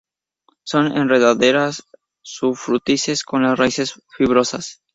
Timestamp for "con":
3.23-3.43